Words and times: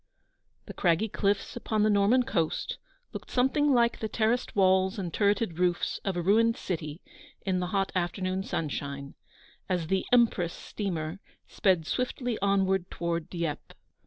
The 0.65 0.73
craggy 0.73 1.07
cliffs 1.09 1.55
upon 1.55 1.83
the 1.83 1.89
Norman 1.91 2.23
coast 2.23 2.79
looked 3.13 3.29
something 3.29 3.71
like 3.71 3.99
the 3.99 4.09
terraced 4.09 4.55
walls 4.55 4.97
and 4.97 5.13
turreted 5.13 5.59
roofs 5.59 5.99
of 6.03 6.17
a 6.17 6.23
ruined 6.23 6.57
city 6.57 7.01
in 7.45 7.59
the 7.59 7.67
hot 7.67 7.91
afternoon 7.93 8.41
sun 8.41 8.69
shine, 8.69 9.13
as 9.69 9.85
the 9.89 10.07
"Empress" 10.11 10.53
steamer 10.53 11.19
sped 11.47 11.85
swiftly 11.85 12.39
on 12.39 12.65
ward 12.65 12.89
toward 12.89 13.29
Dieppe. 13.29 13.75